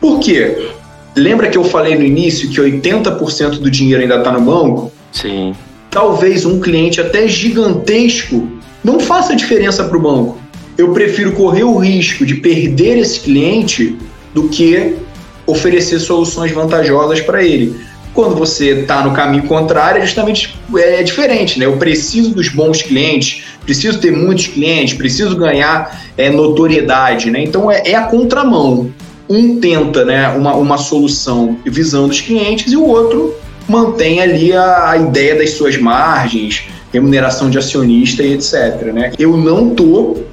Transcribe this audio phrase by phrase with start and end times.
[0.00, 0.70] Por quê?
[1.16, 4.92] Lembra que eu falei no início que 80% do dinheiro ainda está no banco?
[5.12, 5.54] Sim.
[5.90, 8.48] Talvez um cliente até gigantesco
[8.84, 10.38] não faça diferença para o banco.
[10.76, 13.96] Eu prefiro correr o risco de perder esse cliente
[14.32, 14.96] do que
[15.44, 17.74] oferecer soluções vantajosas para ele.
[18.14, 21.66] Quando você está no caminho contrário, é justamente é diferente, né?
[21.66, 27.42] Eu preciso dos bons clientes, preciso ter muitos clientes, preciso ganhar é, notoriedade, né?
[27.42, 28.92] Então é, é a contramão
[29.28, 33.34] um tenta né, uma, uma solução visando os clientes e o outro
[33.68, 38.92] mantém ali a, a ideia das suas margens, remuneração de acionista e etc.
[38.92, 39.12] Né?
[39.18, 40.26] Eu não estou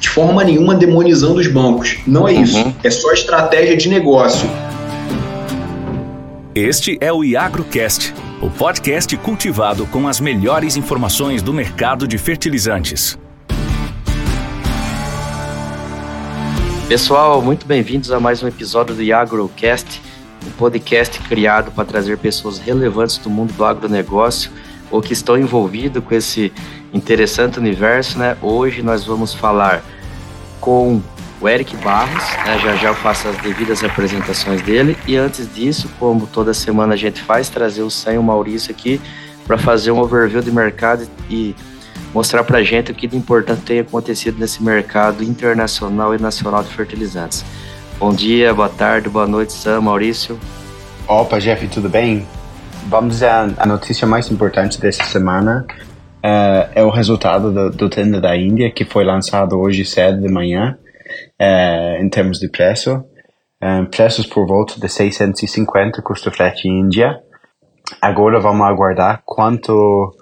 [0.00, 1.98] de forma nenhuma demonizando os bancos.
[2.06, 2.56] Não é isso.
[2.56, 2.72] Uhum.
[2.82, 4.48] É só estratégia de negócio.
[6.54, 13.18] Este é o IagroCast, o podcast cultivado com as melhores informações do mercado de fertilizantes.
[16.90, 20.02] Pessoal, muito bem-vindos a mais um episódio do AgroCast,
[20.44, 24.50] um podcast criado para trazer pessoas relevantes do mundo do agronegócio
[24.90, 26.52] ou que estão envolvidos com esse
[26.92, 28.36] interessante universo, né?
[28.42, 29.84] Hoje nós vamos falar
[30.60, 31.00] com
[31.40, 32.58] o Eric Barros, né?
[32.58, 36.96] já já eu faço as devidas apresentações dele e antes disso, como toda semana a
[36.96, 39.00] gente faz, trazer o Sam e o Maurício aqui
[39.46, 41.54] para fazer um overview de mercado e
[42.14, 46.62] mostrar para a gente o que de importante tem acontecido nesse mercado internacional e nacional
[46.62, 47.44] de fertilizantes.
[47.98, 50.38] Bom dia, boa tarde, boa noite, Sam, Maurício.
[51.06, 52.26] Opa, Jeff, tudo bem?
[52.88, 55.66] Vamos a, a notícia mais importante dessa semana
[56.24, 60.28] uh, é o resultado do, do tenda da Índia que foi lançado hoje cedo de
[60.28, 60.78] manhã
[61.40, 63.04] uh, em termos de preço.
[63.62, 67.20] Uh, preços por volta de 650 custo frete Índia.
[68.00, 70.14] Agora vamos aguardar quanto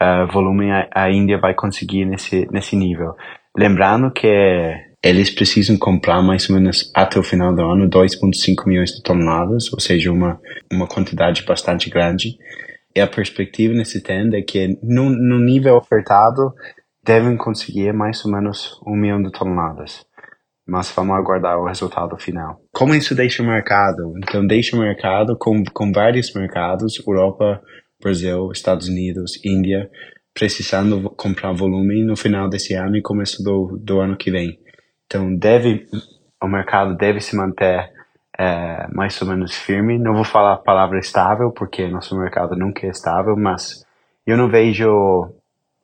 [0.00, 3.14] uh, volume a, a Índia vai conseguir nesse, nesse nível.
[3.56, 8.90] Lembrando que eles precisam comprar mais ou menos até o final do ano 2,5 milhões
[8.90, 10.38] de toneladas, ou seja, uma,
[10.70, 12.36] uma quantidade bastante grande.
[12.94, 16.52] E a perspectiva nesse tenda é que no, no nível ofertado
[17.02, 20.04] devem conseguir mais ou menos um milhão de toneladas.
[20.66, 22.60] Mas vamos aguardar o resultado final.
[22.72, 24.12] Como isso deixa o mercado?
[24.18, 27.60] Então deixa o mercado com, com vários mercados, Europa,
[28.00, 29.90] Brasil, Estados Unidos, Índia,
[30.34, 34.58] precisando comprar volume no final desse ano e começo do, do ano que vem.
[35.06, 35.86] Então, deve,
[36.42, 37.90] o mercado deve se manter
[38.38, 39.98] é, mais ou menos firme.
[39.98, 43.84] Não vou falar a palavra estável, porque nosso mercado nunca é estável, mas
[44.26, 45.32] eu não vejo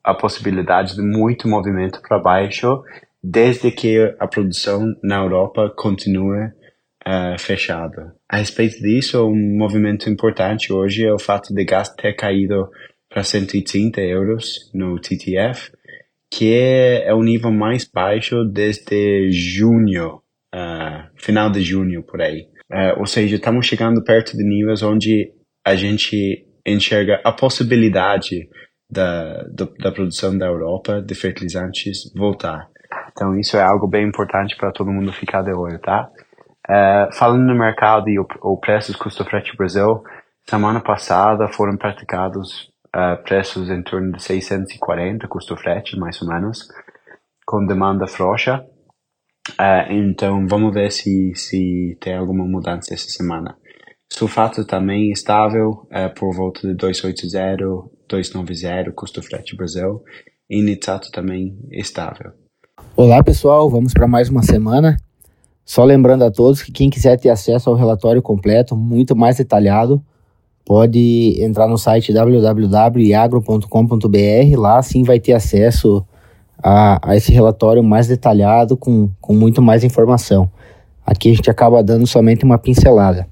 [0.03, 2.81] a possibilidade de muito movimento para baixo,
[3.21, 6.49] desde que a produção na Europa continue
[7.07, 8.13] uh, fechada.
[8.29, 12.69] A respeito disso, um movimento importante hoje é o fato de gás ter caído
[13.09, 15.71] para 130 euros no TTF,
[16.29, 20.21] que é, é o nível mais baixo desde junho,
[20.53, 22.47] uh, final de junho por aí.
[22.69, 25.31] Uh, ou seja, estamos chegando perto de níveis onde
[25.65, 28.49] a gente enxerga a possibilidade
[28.91, 32.69] da, do, da produção da Europa de fertilizantes voltar.
[33.11, 36.09] Então isso é algo bem importante para todo mundo ficar de olho, tá?
[36.69, 40.03] Uh, falando no mercado e o, o preço do custo frete Brasil,
[40.49, 46.67] semana passada foram praticados uh, preços em torno de 640 custo frete, mais ou menos,
[47.45, 48.65] com demanda frouxa.
[49.51, 53.55] Uh, então vamos ver se, se tem alguma mudança essa semana.
[54.11, 55.85] Sulfato também estável,
[56.17, 57.57] por volta de 280,
[58.07, 60.01] 290 custo frete Brasil.
[60.49, 62.31] E nitrato também estável.
[62.95, 64.97] Olá pessoal, vamos para mais uma semana.
[65.67, 70.01] Só lembrando a todos que quem quiser ter acesso ao relatório completo, muito mais detalhado,
[70.63, 74.57] pode entrar no site www.iagro.com.br.
[74.57, 76.05] Lá sim vai ter acesso
[76.63, 80.49] a, a, esse relatório mais detalhado, com, com muito mais informação.
[81.05, 83.27] Aqui a gente acaba dando somente uma pincelada.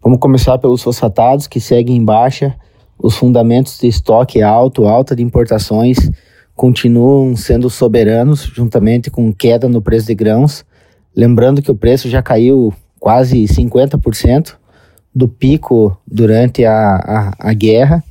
[0.00, 2.54] Vamos começar pelos fosfatados, que seguem em baixa.
[2.96, 6.08] Os fundamentos de estoque alto, alta de importações,
[6.54, 10.64] continuam sendo soberanos, juntamente com queda no preço de grãos
[11.14, 14.56] Lembrando que o preço já caiu quase 50%
[15.14, 18.02] do pico durante a, a, a, guerra.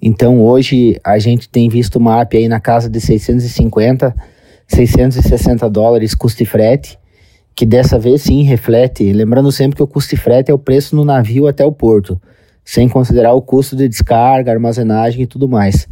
[0.00, 4.14] Então hoje a gente tem visto uma MAP aí na casa de 650,
[4.68, 6.98] 660 dólares custo e frete,
[7.54, 10.94] que dessa vez sim reflete, lembrando sempre que o custo e frete é o preço
[10.94, 12.20] no navio até o porto,
[12.62, 15.88] sem considerar o custo de descarga, armazenagem e tudo mais.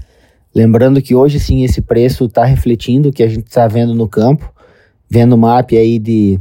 [0.55, 4.06] Lembrando que hoje sim esse preço está refletindo o que a gente está vendo no
[4.06, 4.51] campo,
[5.12, 6.41] vendo MAP aí de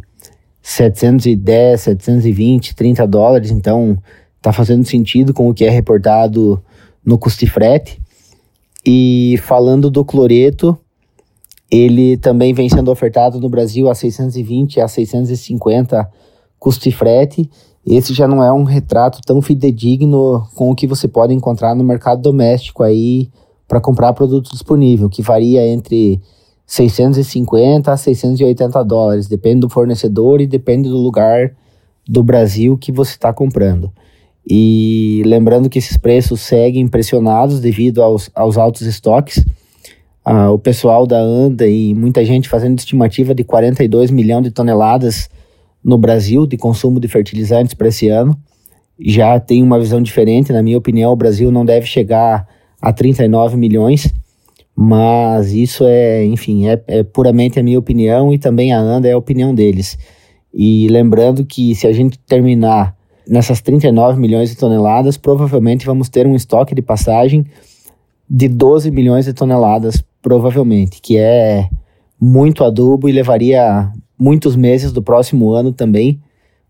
[0.62, 3.98] 710, 720, 30 dólares, então
[4.38, 6.64] está fazendo sentido com o que é reportado
[7.06, 8.02] no custo frete.
[8.86, 10.78] E falando do cloreto,
[11.70, 16.10] ele também vem sendo ofertado no Brasil a 620 a 650
[16.58, 17.50] custo de frete,
[17.86, 21.84] esse já não é um retrato tão fidedigno com o que você pode encontrar no
[21.84, 23.30] mercado doméstico aí
[23.68, 26.22] para comprar produto disponível, que varia entre
[26.72, 31.52] 650 a 680 dólares, depende do fornecedor e depende do lugar
[32.08, 33.92] do Brasil que você está comprando.
[34.50, 39.46] E lembrando que esses preços seguem pressionados devido aos, aos altos estoques.
[40.24, 45.30] Ah, o pessoal da ANDA e muita gente fazendo estimativa de 42 milhões de toneladas
[45.84, 48.34] no Brasil de consumo de fertilizantes para esse ano.
[48.98, 52.48] Já tem uma visão diferente, na minha opinião, o Brasil não deve chegar
[52.82, 54.08] a 39 milhões,
[54.84, 59.12] mas isso é, enfim, é, é puramente a minha opinião e também a ANDA é
[59.12, 59.96] a opinião deles.
[60.52, 62.96] E lembrando que se a gente terminar
[63.28, 67.46] nessas 39 milhões de toneladas, provavelmente vamos ter um estoque de passagem
[68.28, 71.70] de 12 milhões de toneladas, provavelmente, que é
[72.20, 73.88] muito adubo e levaria
[74.18, 76.20] muitos meses do próximo ano também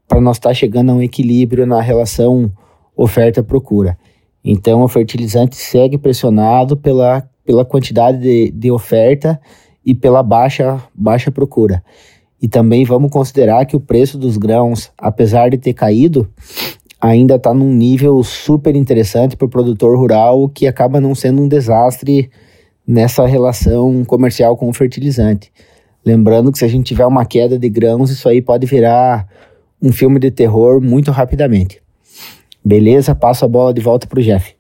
[0.06, 2.52] para nós estar tá chegando a um equilíbrio na relação
[2.94, 3.98] oferta-procura.
[4.44, 9.40] Então, o fertilizante segue pressionado pela, pela quantidade de, de oferta
[9.86, 11.84] e pela baixa, baixa procura.
[12.42, 16.28] E também vamos considerar que o preço dos grãos, apesar de ter caído,
[17.00, 21.48] ainda está num nível super interessante para o produtor rural, que acaba não sendo um
[21.48, 22.30] desastre
[22.88, 25.52] nessa relação comercial com o fertilizante.
[26.06, 29.28] Lembrando que se a gente tiver uma queda de grãos, isso aí pode virar
[29.82, 31.82] um filme de terror muito rapidamente.
[32.64, 33.16] Beleza?
[33.16, 34.56] Passo a bola de volta para o Jeff.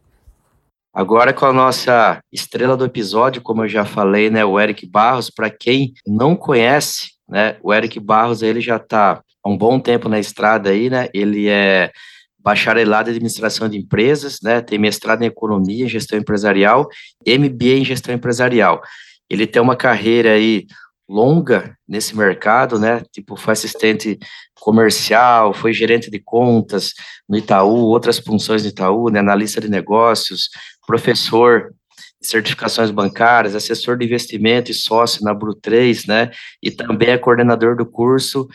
[0.93, 5.29] Agora com a nossa estrela do episódio, como eu já falei, né, o Eric Barros.
[5.29, 10.09] Para quem não conhece, né, o Eric Barros ele já está há um bom tempo
[10.09, 11.07] na estrada aí, né?
[11.13, 11.91] Ele é
[12.37, 14.61] bacharelado em administração de empresas, né?
[14.61, 16.87] Tem mestrado em economia, em gestão empresarial,
[17.25, 18.81] MBA em gestão empresarial.
[19.29, 20.65] Ele tem uma carreira aí
[21.07, 23.03] longa nesse mercado, né?
[23.11, 24.17] Tipo, foi assistente
[24.59, 26.93] comercial, foi gerente de contas
[27.27, 29.19] no Itaú, outras funções no Itaú, né?
[29.19, 30.49] Analista de negócios,
[30.85, 31.73] professor
[32.21, 36.31] de certificações bancárias, assessor de investimento e sócio na Bru3, né?
[36.61, 38.47] E também é coordenador do curso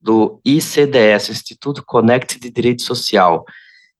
[0.00, 3.44] do ICDS, Instituto Connect de Direito Social.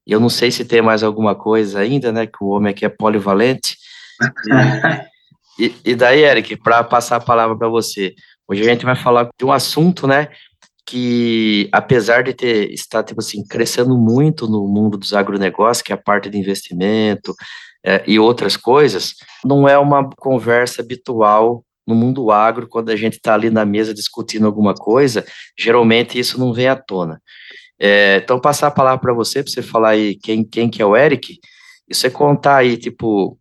[0.06, 2.26] Eu não sei se tem mais alguma coisa ainda, né?
[2.26, 3.76] Que o homem aqui é polivalente.
[4.20, 5.18] E,
[5.58, 8.14] E, e daí, Eric, para passar a palavra para você,
[8.46, 10.28] hoje a gente vai falar de um assunto, né,
[10.86, 15.96] que apesar de ter estar tipo assim crescendo muito no mundo dos agronegócios, que é
[15.96, 17.34] a parte de investimento
[17.84, 19.14] é, e outras coisas,
[19.44, 23.94] não é uma conversa habitual no mundo agro quando a gente está ali na mesa
[23.94, 25.24] discutindo alguma coisa.
[25.58, 27.20] Geralmente isso não vem à tona.
[27.80, 30.84] É, então passar a palavra para você, para você falar aí quem quem que é
[30.84, 31.38] o Eric
[31.88, 33.38] e você contar aí tipo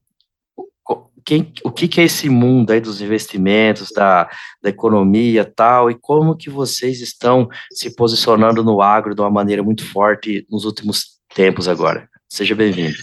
[1.26, 4.30] quem, o que, que, é esse mundo aí dos investimentos, da,
[4.64, 9.62] da economia tal, e como que vocês estão se posicionando no agro de uma maneira
[9.62, 12.08] muito forte nos últimos tempos agora.
[12.30, 12.96] Seja bem-vindo.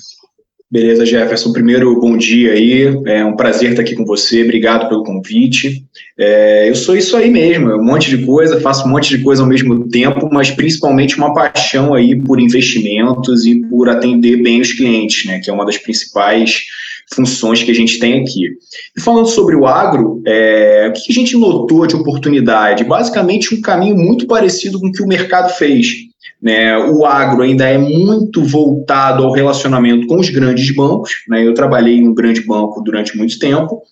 [0.71, 1.53] Beleza, Jefferson.
[1.53, 2.83] Primeiro, bom dia aí.
[3.07, 4.43] É um prazer estar aqui com você.
[4.43, 5.85] Obrigado pelo convite.
[6.19, 9.43] É, eu sou isso aí mesmo, um monte de coisa, faço um monte de coisa
[9.43, 14.73] ao mesmo tempo, mas principalmente uma paixão aí por investimentos e por atender bem os
[14.73, 15.39] clientes, né?
[15.39, 16.65] Que é uma das principais
[17.13, 18.49] funções que a gente tem aqui.
[18.97, 22.85] E falando sobre o agro, é, o que a gente notou de oportunidade?
[22.85, 26.04] Basicamente, um caminho muito parecido com o que o mercado fez.
[26.45, 26.77] Né?
[26.77, 31.25] O agro ainda é muito voltado ao relacionamento com os grandes bancos.
[31.27, 31.47] Né?
[31.47, 33.83] Eu trabalhei em um grande banco durante muito tempo.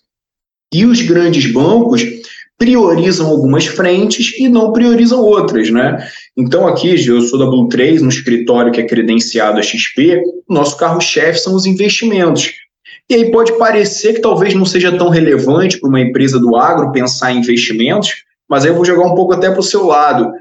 [0.71, 2.05] E os grandes bancos
[2.57, 6.07] priorizam algumas frentes e não priorizam outras, né?
[6.37, 10.77] Então aqui, eu sou da Blue 3, no escritório que é credenciado a XP, nosso
[10.77, 12.51] carro-chefe são os investimentos.
[13.09, 16.91] E aí pode parecer que talvez não seja tão relevante para uma empresa do agro
[16.91, 20.31] pensar em investimentos, mas aí eu vou jogar um pouco até para o seu lado.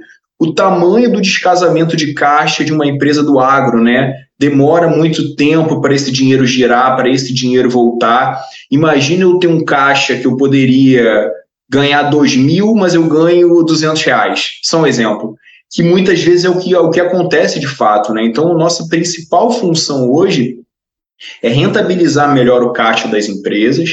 [0.43, 4.13] O tamanho do descasamento de caixa de uma empresa do agro, né?
[4.37, 8.43] Demora muito tempo para esse dinheiro girar, para esse dinheiro voltar.
[8.69, 11.31] Imagina eu ter um caixa que eu poderia
[11.71, 14.59] ganhar 2 mil, mas eu ganho 200 reais.
[14.65, 15.37] Só um exemplo.
[15.73, 18.25] Que muitas vezes é o que, é o que acontece de fato, né?
[18.25, 20.57] Então, nossa principal função hoje
[21.41, 23.91] é rentabilizar melhor o caixa das empresas,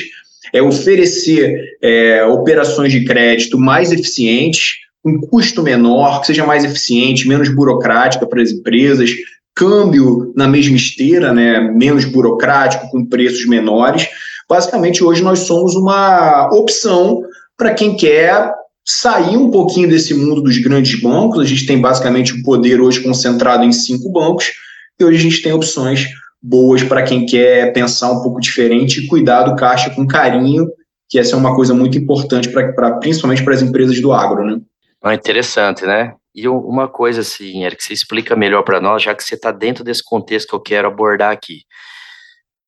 [0.52, 7.28] é oferecer é, operações de crédito mais eficientes, com custo menor, que seja mais eficiente,
[7.28, 9.12] menos burocrática para as empresas,
[9.56, 14.08] câmbio na mesma esteira, né, menos burocrático, com preços menores.
[14.48, 17.22] Basicamente, hoje nós somos uma opção
[17.58, 18.54] para quem quer
[18.86, 21.40] sair um pouquinho desse mundo dos grandes bancos.
[21.40, 24.52] A gente tem basicamente o poder hoje concentrado em cinco bancos,
[25.00, 26.08] e hoje a gente tem opções
[26.42, 30.68] boas para quem quer pensar um pouco diferente e cuidar do caixa com carinho,
[31.10, 34.60] que essa é uma coisa muito importante para principalmente para as empresas do agro, né?
[35.06, 36.14] É interessante, né?
[36.36, 39.84] E uma coisa assim, Eric, você explica melhor para nós, já que você está dentro
[39.84, 41.64] desse contexto que eu quero abordar aqui.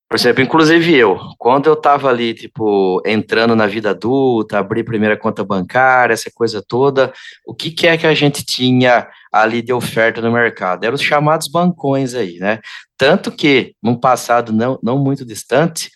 [0.10, 5.16] Por exemplo, inclusive eu, quando eu estava ali, tipo, entrando na vida adulta, abri primeira
[5.16, 7.14] conta bancária, essa coisa toda,
[7.46, 10.84] o que, que é que a gente tinha ali de oferta no mercado?
[10.84, 12.60] Eram os chamados bancões aí, né?
[12.98, 15.90] Tanto que, num passado não, não muito distante,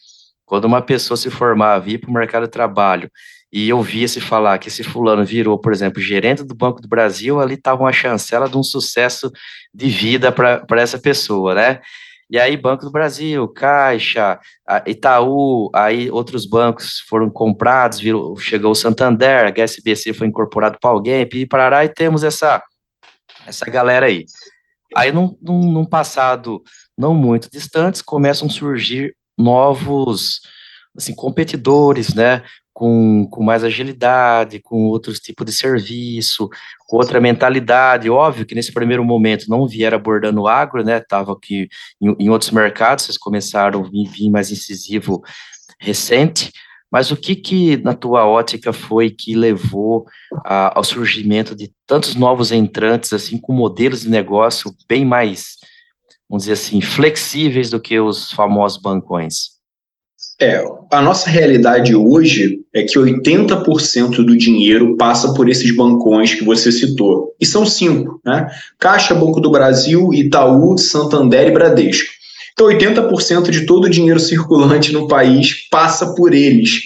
[0.45, 3.11] quando uma pessoa se formava, ia para o mercado de trabalho
[3.55, 6.89] e eu via se falar que esse fulano virou, por exemplo, gerente do Banco do
[6.89, 9.31] Brasil, ali estava uma chancela de um sucesso
[9.73, 11.79] de vida para essa pessoa, né?
[12.29, 14.37] E aí, Banco do Brasil, Caixa,
[14.85, 20.89] Itaú, aí outros bancos foram comprados, virou, chegou o Santander, a HSBC foi incorporado para
[20.89, 22.61] alguém, e parará, e temos essa,
[23.47, 24.25] essa galera aí.
[24.93, 26.61] Aí, num, num, num passado
[26.97, 30.41] não muito distante, começam a surgir novos
[30.97, 32.43] assim, competidores, né?
[32.75, 36.49] Com, com mais agilidade, com outros tipos de serviço,
[36.85, 38.09] com outra mentalidade.
[38.09, 40.97] Óbvio que nesse primeiro momento não vieram abordando o agro, né?
[40.97, 41.69] Estava aqui
[42.01, 45.23] em, em, outros mercados, vocês começaram a vir mais incisivo
[45.79, 46.51] recente.
[46.91, 50.05] Mas o que, que na tua ótica foi que levou
[50.43, 55.55] a, ao surgimento de tantos novos entrantes, assim, com modelos de negócio bem mais,
[56.29, 59.54] vamos dizer assim, flexíveis do que os famosos bancões?
[60.39, 60.61] É,
[60.91, 66.71] a nossa realidade hoje é que 80% do dinheiro passa por esses bancões que você
[66.71, 67.33] citou.
[67.39, 68.47] E são cinco, né?
[68.77, 72.09] Caixa, Banco do Brasil, Itaú, Santander e Bradesco.
[72.51, 76.83] Então, 80% de todo o dinheiro circulante no país passa por eles.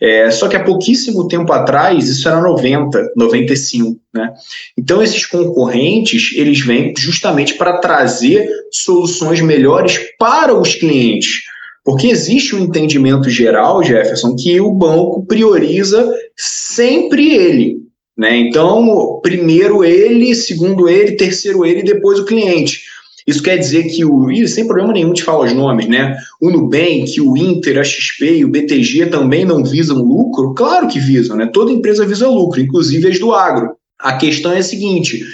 [0.00, 4.32] É, só que há pouquíssimo tempo atrás, isso era 90, 95, né?
[4.76, 11.42] Então, esses concorrentes, eles vêm justamente para trazer soluções melhores para os clientes
[11.88, 17.78] porque existe um entendimento geral, Jefferson, que o banco prioriza sempre ele.
[18.14, 18.36] Né?
[18.36, 22.82] Então, primeiro ele, segundo ele, terceiro ele, depois o cliente.
[23.26, 24.30] Isso quer dizer que o.
[24.30, 26.14] E sem problema nenhum de falar os nomes, né?
[26.38, 30.52] O Nubank, o Inter, a XP e o BTG também não visam lucro?
[30.52, 31.46] Claro que visam, né?
[31.46, 33.70] Toda empresa visa lucro, inclusive as do agro.
[33.98, 35.24] A questão é a seguinte: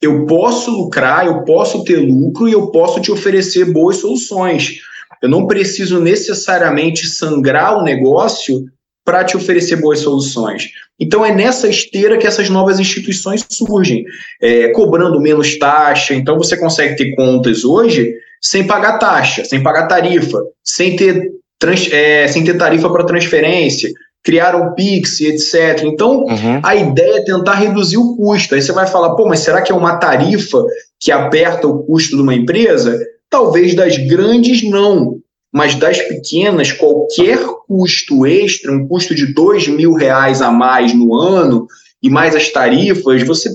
[0.00, 4.88] eu posso lucrar, eu posso ter lucro e eu posso te oferecer boas soluções.
[5.22, 8.64] Eu não preciso necessariamente sangrar o negócio
[9.04, 10.70] para te oferecer boas soluções.
[10.98, 14.04] Então é nessa esteira que essas novas instituições surgem,
[14.40, 16.14] é, cobrando menos taxa.
[16.14, 21.90] Então você consegue ter contas hoje sem pagar taxa, sem pagar tarifa, sem ter, trans,
[21.92, 23.90] é, sem ter tarifa para transferência,
[24.22, 25.82] criaram o Pix, etc.
[25.84, 26.60] Então, uhum.
[26.62, 28.54] a ideia é tentar reduzir o custo.
[28.54, 30.64] Aí você vai falar, pô, mas será que é uma tarifa
[30.98, 32.98] que aperta o custo de uma empresa?
[33.30, 35.20] Talvez das grandes não,
[35.52, 41.14] mas das pequenas, qualquer custo extra, um custo de dois mil reais a mais no
[41.14, 41.66] ano,
[42.02, 43.50] e mais as tarifas, você.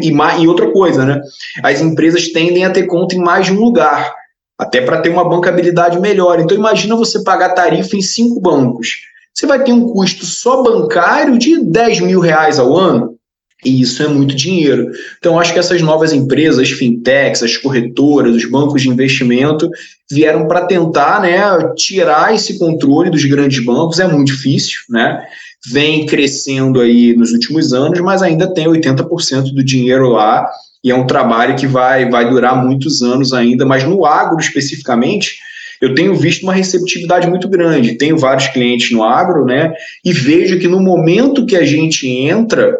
[0.00, 1.20] E, e outra coisa, né?
[1.62, 4.12] As empresas tendem a ter conta em mais de um lugar,
[4.58, 6.40] até para ter uma bancabilidade melhor.
[6.40, 9.02] Então, imagina você pagar tarifa em cinco bancos.
[9.32, 13.17] Você vai ter um custo só bancário de 10 mil reais ao ano.
[13.64, 14.90] E isso é muito dinheiro.
[15.18, 19.68] Então, acho que essas novas empresas, as fintechs, as corretoras, os bancos de investimento,
[20.10, 21.40] vieram para tentar né,
[21.76, 23.98] tirar esse controle dos grandes bancos.
[23.98, 25.26] É muito difícil, né?
[25.72, 30.48] Vem crescendo aí nos últimos anos, mas ainda tem 80% do dinheiro lá.
[30.84, 33.66] E é um trabalho que vai, vai durar muitos anos ainda.
[33.66, 35.36] Mas no agro, especificamente,
[35.80, 37.98] eu tenho visto uma receptividade muito grande.
[37.98, 39.72] Tenho vários clientes no agro, né?
[40.04, 42.76] E vejo que no momento que a gente entra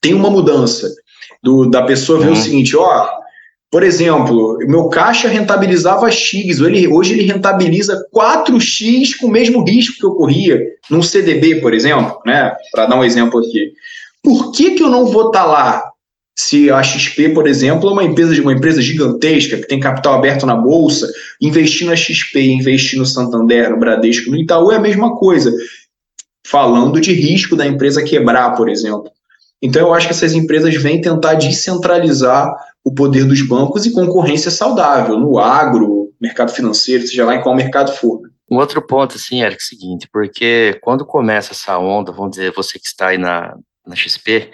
[0.00, 0.88] tem uma mudança
[1.42, 2.32] do, da pessoa ver uhum.
[2.32, 3.08] o seguinte, ó,
[3.70, 9.98] por exemplo, meu caixa rentabilizava X, ele, hoje ele rentabiliza 4X com o mesmo risco
[9.98, 10.58] que eu corria
[10.90, 12.54] num CDB, por exemplo, né?
[12.72, 13.72] Para dar um exemplo aqui.
[14.22, 15.90] Por que, que eu não vou estar tá lá
[16.38, 20.46] se a XP, por exemplo, é uma empresa, uma empresa gigantesca que tem capital aberto
[20.46, 25.16] na bolsa, investir na XP, investir no Santander, no Bradesco, no Itaú é a mesma
[25.16, 25.52] coisa.
[26.46, 29.10] Falando de risco da empresa quebrar, por exemplo.
[29.60, 34.50] Então, eu acho que essas empresas vêm tentar descentralizar o poder dos bancos e concorrência
[34.50, 38.20] saudável no agro, mercado financeiro, seja lá em qual mercado for.
[38.50, 42.52] Um outro ponto, assim, Eric, é o seguinte, porque quando começa essa onda, vamos dizer,
[42.52, 43.54] você que está aí na,
[43.86, 44.50] na XP,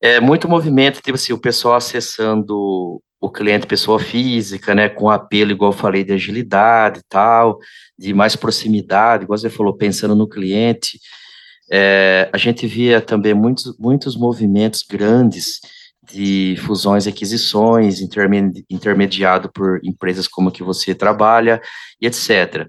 [0.00, 5.52] é muito movimento, tipo assim, o pessoal acessando o cliente pessoa física, né, com apelo,
[5.52, 7.58] igual eu falei, de agilidade e tal,
[7.98, 11.00] de mais proximidade, igual você falou, pensando no cliente,
[11.70, 15.60] é, a gente via também muitos, muitos movimentos grandes
[16.02, 21.60] de fusões e aquisições, intermedi intermediado por empresas como que você trabalha,
[22.00, 22.68] e etc.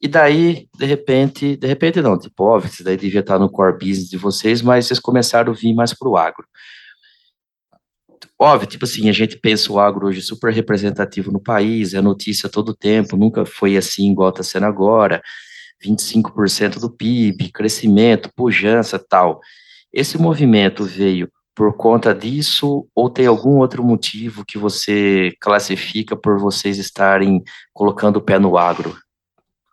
[0.00, 3.78] E daí, de repente, de repente não, tipo, óbvio, isso daí devia estar no core
[3.78, 6.46] business de vocês, mas vocês começaram a vir mais para o agro.
[8.38, 12.50] Óbvio, tipo assim, a gente pensa o agro hoje super representativo no país, é notícia
[12.50, 15.22] todo tempo, nunca foi assim igual está sendo agora,
[15.84, 19.40] 25% do PIB, crescimento, pujança, tal.
[19.92, 26.38] Esse movimento veio por conta disso ou tem algum outro motivo que você classifica por
[26.38, 27.42] vocês estarem
[27.72, 28.94] colocando o pé no agro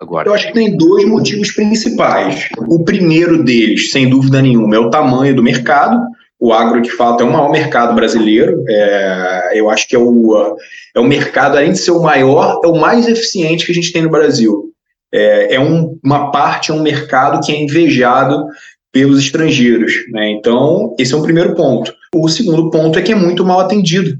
[0.03, 0.29] agora?
[0.29, 2.47] Eu acho que tem dois motivos principais.
[2.57, 5.99] O primeiro deles, sem dúvida nenhuma, é o tamanho do mercado.
[6.39, 8.63] O agro, de fato, é o maior mercado brasileiro.
[8.67, 10.57] É, eu acho que é o,
[10.95, 13.93] é o mercado, além de ser o maior, é o mais eficiente que a gente
[13.93, 14.72] tem no Brasil.
[15.13, 18.47] É, é um, uma parte, é um mercado que é invejado
[18.91, 19.93] pelos estrangeiros.
[20.09, 20.31] Né?
[20.31, 21.93] Então, esse é um primeiro ponto.
[22.13, 24.17] O segundo ponto é que é muito mal atendido.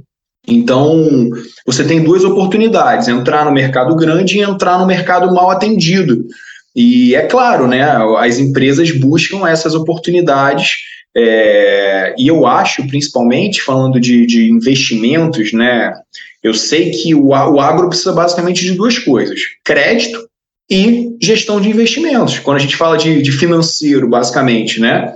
[0.47, 1.29] Então,
[1.65, 6.25] você tem duas oportunidades: entrar no mercado grande e entrar no mercado mal atendido.
[6.75, 7.83] E é claro, né,
[8.17, 10.79] as empresas buscam essas oportunidades.
[11.15, 15.93] É, e eu acho, principalmente, falando de, de investimentos, né,
[16.41, 20.27] eu sei que o, o agro precisa basicamente de duas coisas: crédito
[20.69, 22.39] e gestão de investimentos.
[22.39, 25.13] Quando a gente fala de, de financeiro, basicamente, né?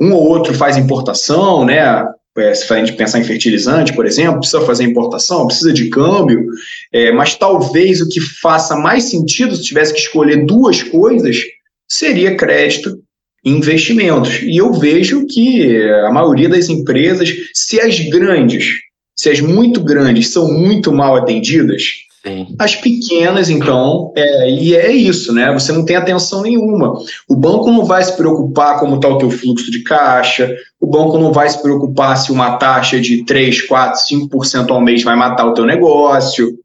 [0.00, 2.04] Um ou outro faz importação, né?
[2.38, 6.46] É, se a gente pensar em fertilizante, por exemplo, precisa fazer importação, precisa de câmbio,
[6.92, 11.42] é, mas talvez o que faça mais sentido, se tivesse que escolher duas coisas,
[11.88, 12.98] seria crédito
[13.44, 14.40] e investimentos.
[14.42, 18.76] E eu vejo que a maioria das empresas, se as grandes,
[19.16, 21.82] se as muito grandes são muito mal atendidas,
[22.22, 22.54] Sim.
[22.58, 25.50] As pequenas, então, é, e é isso, né?
[25.52, 26.98] Você não tem atenção nenhuma.
[27.26, 31.16] O banco não vai se preocupar como está o teu fluxo de caixa, o banco
[31.16, 35.46] não vai se preocupar se uma taxa de 3, 4, 5% ao mês vai matar
[35.46, 36.58] o teu negócio.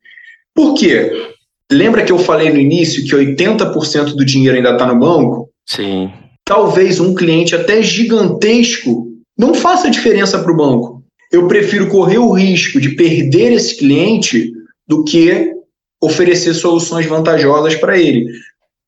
[0.53, 1.11] Por quê?
[1.71, 5.49] Lembra que eu falei no início que 80% do dinheiro ainda está no banco?
[5.65, 6.11] Sim.
[6.43, 9.07] Talvez um cliente até gigantesco
[9.37, 11.01] não faça diferença para o banco.
[11.31, 14.53] Eu prefiro correr o risco de perder esse cliente
[14.87, 15.51] do que
[16.01, 18.27] oferecer soluções vantajosas para ele.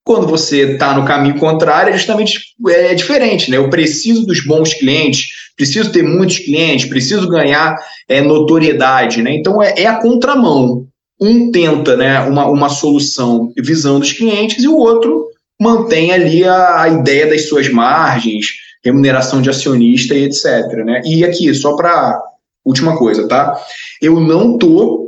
[0.04, 3.58] Quando você está no caminho contrário, é justamente é diferente, né?
[3.58, 7.76] Eu preciso dos bons clientes, preciso ter muitos clientes, preciso ganhar
[8.08, 9.34] é, notoriedade, né?
[9.34, 10.88] Então é, é, a contramão.
[11.20, 15.26] Um tenta né, uma, uma solução visando os clientes e o outro
[15.60, 18.46] mantém ali a, a ideia das suas margens,
[18.86, 20.46] remuneração de acionista e etc.
[20.86, 21.02] Né?
[21.04, 22.22] E aqui, só para
[22.64, 23.60] última coisa, tá?
[24.02, 25.07] Eu não tô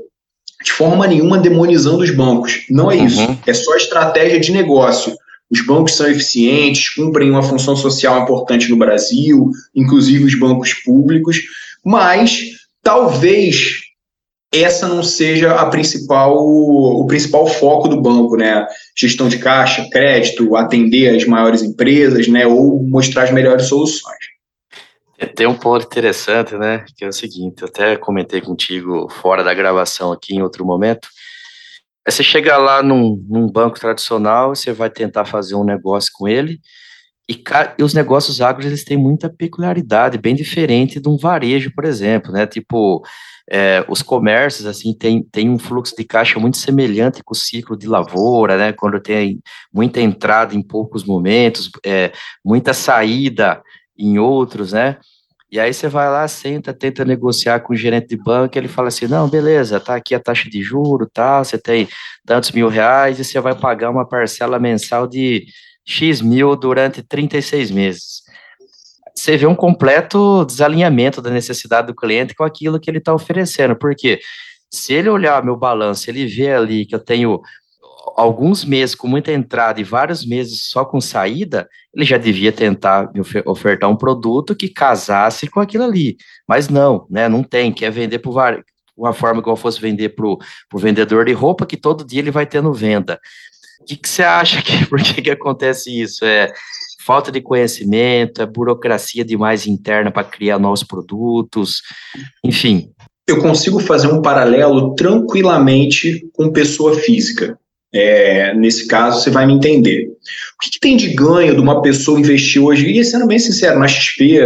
[0.64, 2.66] de forma nenhuma demonizando os bancos.
[2.70, 3.22] Não é isso.
[3.22, 3.38] Uhum.
[3.46, 5.16] É só estratégia de negócio.
[5.50, 11.40] Os bancos são eficientes, cumprem uma função social importante no Brasil, inclusive os bancos públicos,
[11.84, 12.52] mas
[12.84, 13.80] talvez
[14.54, 18.66] essa não seja a principal, o principal foco do banco, né?
[18.96, 22.46] Gestão de caixa, crédito, atender as maiores empresas, né?
[22.48, 24.18] Ou mostrar as melhores soluções.
[25.36, 26.86] Tem um ponto interessante, né?
[26.96, 31.10] Que é o seguinte, até comentei contigo fora da gravação aqui em outro momento.
[32.08, 36.28] É você chega lá num, num banco tradicional, você vai tentar fazer um negócio com
[36.28, 36.60] ele,
[37.30, 37.44] e,
[37.78, 42.32] e, os negócios agros eles têm muita peculiaridade, bem diferente de um varejo, por exemplo,
[42.32, 42.48] né?
[42.48, 43.04] Tipo,
[43.52, 47.78] é, os comércios assim tem, tem um fluxo de caixa muito semelhante com o ciclo
[47.78, 48.74] de lavoura, né?
[48.74, 49.40] Quando tem
[49.72, 52.12] muita entrada em poucos momentos, é,
[52.44, 53.62] muita saída
[54.00, 54.98] em outros, né?
[55.52, 58.90] E aí você vai lá, senta, tenta negociar com o gerente de banco, ele fala
[58.90, 61.88] assim, não, beleza, tá aqui a taxa de juro, tá, você tem
[62.26, 65.48] tantos mil reais e você vai pagar uma parcela mensal de
[65.84, 68.22] X mil durante 36 meses.
[69.16, 73.76] Você vê um completo desalinhamento da necessidade do cliente com aquilo que ele está oferecendo,
[73.76, 74.20] porque
[74.72, 77.42] se ele olhar meu balanço, ele vê ali que eu tenho
[78.16, 83.12] alguns meses com muita entrada e vários meses só com saída, ele já devia tentar
[83.46, 86.18] ofertar um produto que casasse com aquilo ali.
[86.48, 87.28] Mas não, né?
[87.28, 88.36] Não tem, quer vender por
[88.96, 90.40] uma forma que eu fosse vender para o
[90.76, 93.20] vendedor de roupa, que todo dia ele vai tendo venda.
[93.82, 96.26] O que, que você acha que por que, que acontece isso?
[96.26, 96.52] É
[97.06, 101.82] falta de conhecimento, é burocracia demais interna para criar novos produtos,
[102.44, 102.92] enfim.
[103.28, 107.58] Eu consigo fazer um paralelo tranquilamente com pessoa física.
[107.94, 110.08] É, nesse caso, você vai me entender.
[110.08, 113.80] O que, que, tem de ganho de uma pessoa investir hoje, e sendo bem sincero,
[113.80, 114.40] na XP,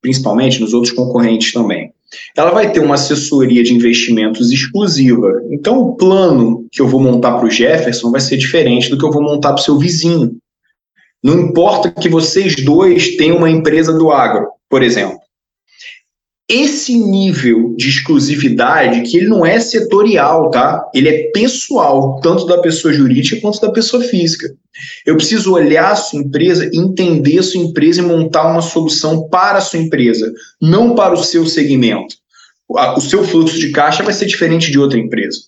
[0.00, 1.92] principalmente, nos outros concorrentes também?
[2.34, 5.42] Ela vai ter uma assessoria de investimentos exclusiva.
[5.50, 9.04] Então, o plano que eu vou montar para o Jefferson vai ser diferente do que
[9.04, 10.36] eu vou montar para o seu vizinho.
[11.22, 15.18] Não importa que vocês dois tenham uma empresa do agro, por exemplo
[16.48, 20.88] esse nível de exclusividade que ele não é setorial, tá?
[20.94, 24.48] Ele é pessoal, tanto da pessoa jurídica quanto da pessoa física.
[25.04, 29.58] Eu preciso olhar a sua empresa, entender a sua empresa e montar uma solução para
[29.58, 32.16] a sua empresa, não para o seu segmento.
[32.68, 35.40] o seu fluxo de caixa vai ser diferente de outra empresa.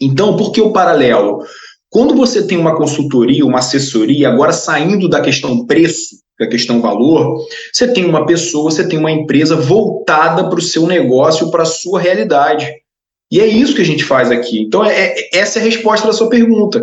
[0.00, 1.44] Então, por que o paralelo?
[1.88, 7.44] Quando você tem uma consultoria, uma assessoria, agora saindo da questão preço, da questão valor,
[7.72, 11.66] você tem uma pessoa, você tem uma empresa voltada para o seu negócio, para a
[11.66, 12.66] sua realidade.
[13.30, 14.60] E é isso que a gente faz aqui.
[14.60, 16.82] Então, é, é, essa é a resposta da sua pergunta.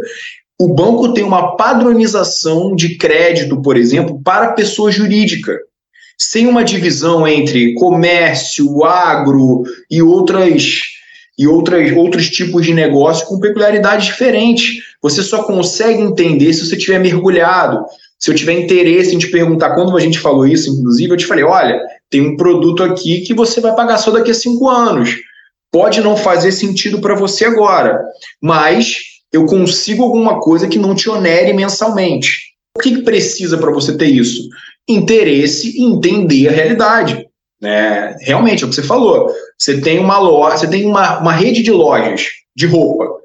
[0.60, 5.58] O banco tem uma padronização de crédito, por exemplo, para pessoa jurídica,
[6.18, 10.82] sem uma divisão entre comércio, agro e outras
[11.38, 14.84] e outras, outros tipos de negócio com peculiaridades diferentes.
[15.02, 17.84] Você só consegue entender se você tiver mergulhado.
[18.24, 21.26] Se eu tiver interesse em te perguntar, quando a gente falou isso, inclusive, eu te
[21.26, 21.78] falei: olha,
[22.10, 25.18] tem um produto aqui que você vai pagar só daqui a cinco anos.
[25.70, 28.02] Pode não fazer sentido para você agora,
[28.42, 32.40] mas eu consigo alguma coisa que não te onere mensalmente.
[32.78, 34.48] O que, que precisa para você ter isso?
[34.88, 37.28] Interesse em entender a realidade.
[37.62, 38.16] Né?
[38.22, 39.30] Realmente, é o que você falou.
[39.58, 43.22] Você tem uma loja, você tem uma, uma rede de lojas de roupa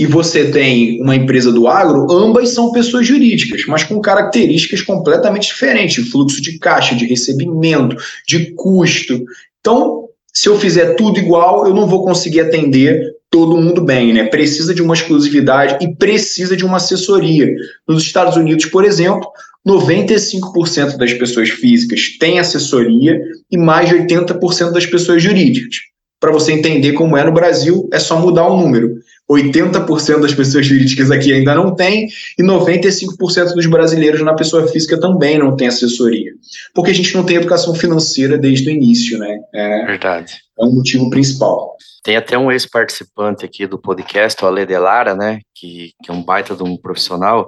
[0.00, 5.48] e você tem uma empresa do agro, ambas são pessoas jurídicas, mas com características completamente
[5.48, 7.94] diferentes, fluxo de caixa, de recebimento,
[8.26, 9.22] de custo.
[9.60, 14.24] Então, se eu fizer tudo igual, eu não vou conseguir atender todo mundo bem, né?
[14.24, 17.54] Precisa de uma exclusividade e precisa de uma assessoria.
[17.86, 19.28] Nos Estados Unidos, por exemplo,
[19.68, 25.76] 95% das pessoas físicas têm assessoria e mais de 80% das pessoas jurídicas.
[26.18, 28.94] Para você entender como é no Brasil, é só mudar o número.
[29.30, 34.98] 80% das pessoas jurídicas aqui ainda não tem e 95% dos brasileiros na pessoa física
[34.98, 36.32] também não tem assessoria.
[36.74, 39.38] Porque a gente não tem educação financeira desde o início, né?
[39.54, 40.34] É, Verdade.
[40.58, 41.76] É um motivo principal.
[42.02, 45.40] Tem até um ex-participante aqui do podcast, o Ale Delara, né?
[45.54, 47.46] Que, que é um baita de um profissional.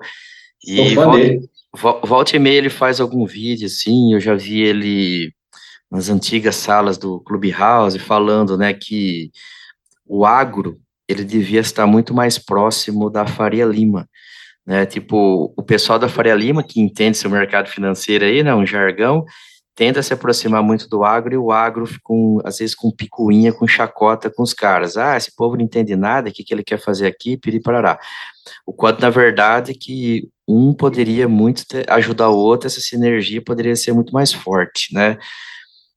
[0.65, 5.33] E volta, volta e meia ele faz algum vídeo, assim, eu já vi ele
[5.91, 9.31] nas antigas salas do Clubhouse falando, né, que
[10.07, 10.81] o agro
[11.13, 14.09] ele devia estar muito mais próximo da Faria Lima,
[14.67, 14.87] né?
[14.87, 19.25] Tipo, o pessoal da Faria Lima que entende seu mercado financeiro aí, né, um jargão,
[19.75, 23.67] tenta se aproximar muito do agro e o agro com às vezes com picuinha, com
[23.67, 24.97] chacota com os caras.
[24.97, 27.99] Ah, esse povo não entende nada, o que, que ele quer fazer aqui, piriparará.
[28.67, 33.77] O quanto, na verdade, que um poderia muito ter, ajudar o outro, essa sinergia poderia
[33.77, 35.19] ser muito mais forte, né?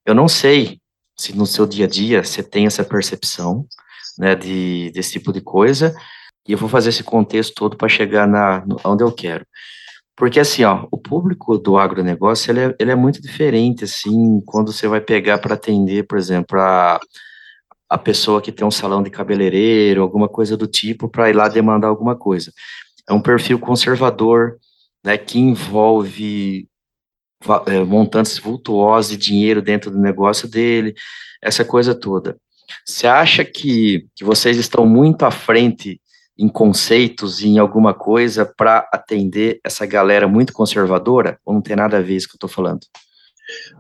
[0.05, 0.79] Eu não sei
[1.17, 3.65] se no seu dia a dia você tem essa percepção,
[4.17, 5.95] né, de, desse tipo de coisa,
[6.47, 9.45] e eu vou fazer esse contexto todo para chegar na, onde eu quero.
[10.15, 14.71] Porque, assim, ó, o público do agronegócio, ele é, ele é muito diferente, assim, quando
[14.71, 16.99] você vai pegar para atender, por exemplo, a,
[17.89, 21.49] a pessoa que tem um salão de cabeleireiro, alguma coisa do tipo, para ir lá
[21.49, 22.51] demandar alguma coisa.
[23.09, 24.57] É um perfil conservador,
[25.03, 26.67] né, que envolve
[27.87, 30.95] montantes vultuosos de dinheiro dentro do negócio dele,
[31.41, 32.37] essa coisa toda.
[32.85, 35.99] Você acha que, que vocês estão muito à frente
[36.37, 41.37] em conceitos e em alguma coisa para atender essa galera muito conservadora?
[41.45, 42.81] Ou não tem nada a ver isso que eu estou falando?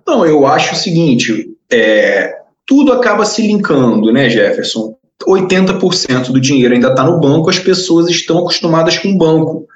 [0.05, 2.33] Não, eu acho o seguinte: é,
[2.65, 4.95] tudo acaba se linkando, né, Jefferson?
[5.27, 9.67] 80% do dinheiro ainda está no banco, as pessoas estão acostumadas com o banco.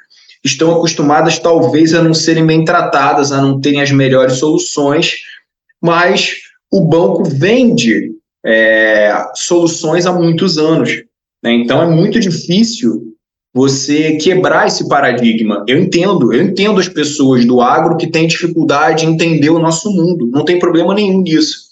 [0.43, 5.15] Estão acostumadas, talvez, a não serem bem tratadas, a não terem as melhores soluções,
[5.81, 6.35] mas
[6.71, 8.11] o banco vende
[8.45, 11.03] é, soluções há muitos anos.
[11.43, 11.53] Né?
[11.53, 13.09] Então é muito difícil
[13.53, 15.65] você quebrar esse paradigma.
[15.67, 19.91] Eu entendo, eu entendo as pessoas do agro que têm dificuldade em entender o nosso
[19.91, 21.69] mundo, não tem problema nenhum nisso.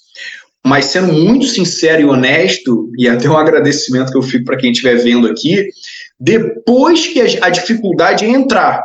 [0.66, 4.72] Mas sendo muito sincero e honesto, e até um agradecimento que eu fico para quem
[4.72, 5.70] estiver vendo aqui,
[6.20, 8.84] depois que a, dificuldade é entrar,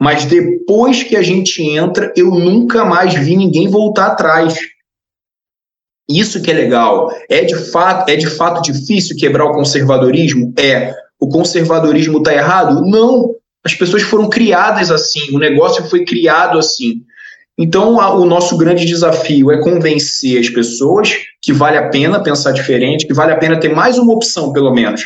[0.00, 4.58] mas depois que a gente entra, eu nunca mais vi ninguém voltar atrás.
[6.08, 7.10] Isso que é legal.
[7.28, 10.52] É de fato, é de fato difícil quebrar o conservadorismo?
[10.58, 10.94] É.
[11.18, 12.84] O conservadorismo está errado?
[12.84, 13.34] Não.
[13.64, 17.02] As pessoas foram criadas assim, o negócio foi criado assim.
[17.58, 22.52] Então, a, o nosso grande desafio é convencer as pessoas que vale a pena pensar
[22.52, 25.02] diferente, que vale a pena ter mais uma opção, pelo menos.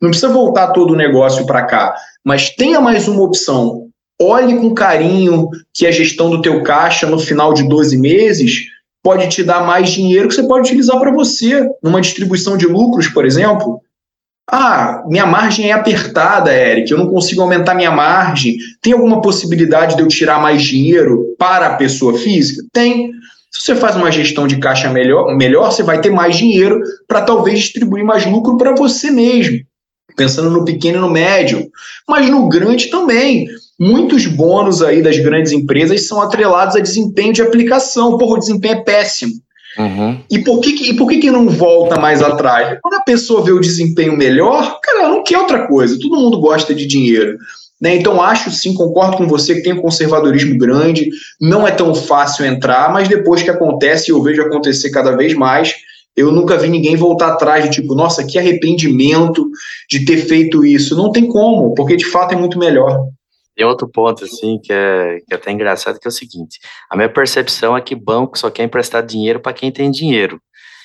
[0.00, 3.86] Não precisa voltar todo o negócio para cá, mas tenha mais uma opção.
[4.20, 8.62] Olhe com carinho que a gestão do teu caixa no final de 12 meses
[9.02, 13.08] pode te dar mais dinheiro que você pode utilizar para você, numa distribuição de lucros,
[13.08, 13.80] por exemplo.
[14.54, 18.58] Ah, minha margem é apertada, Eric, eu não consigo aumentar minha margem.
[18.82, 22.62] Tem alguma possibilidade de eu tirar mais dinheiro para a pessoa física?
[22.70, 23.12] Tem.
[23.50, 27.22] Se você faz uma gestão de caixa melhor, melhor você vai ter mais dinheiro para
[27.22, 29.58] talvez distribuir mais lucro para você mesmo.
[30.14, 31.70] Pensando no pequeno e no médio.
[32.06, 33.46] Mas no grande também
[33.80, 38.18] muitos bônus aí das grandes empresas são atrelados a desempenho de aplicação.
[38.18, 39.32] Porra, o desempenho é péssimo.
[39.78, 40.20] Uhum.
[40.30, 42.78] E por, que, e por que, que não volta mais atrás?
[42.82, 45.98] Quando a pessoa vê o desempenho melhor, cara, ela não quer outra coisa.
[45.98, 47.38] Todo mundo gosta de dinheiro.
[47.80, 47.96] Né?
[47.96, 52.44] Então, acho sim, concordo com você que tem um conservadorismo grande, não é tão fácil
[52.44, 55.74] entrar, mas depois que acontece, eu vejo acontecer cada vez mais,
[56.16, 59.50] eu nunca vi ninguém voltar atrás de tipo, nossa, que arrependimento
[59.90, 60.94] de ter feito isso.
[60.94, 63.08] Não tem como, porque de fato é muito melhor.
[63.54, 66.58] Tem outro ponto, assim, que é, que é até engraçado, que é o seguinte:
[66.90, 70.40] a minha percepção é que banco só quer emprestar dinheiro para quem tem dinheiro.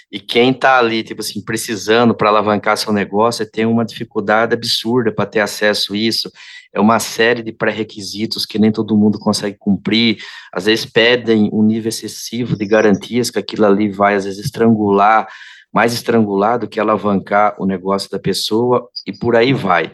[0.09, 5.11] E quem está ali, tipo assim, precisando para alavancar seu negócio, tem uma dificuldade absurda
[5.11, 6.31] para ter acesso a isso.
[6.73, 10.17] É uma série de pré-requisitos que nem todo mundo consegue cumprir.
[10.53, 15.27] Às vezes pedem um nível excessivo de garantias que aquilo ali vai, às vezes, estrangular,
[15.73, 19.91] mais estrangular do que alavancar o negócio da pessoa, e por aí vai.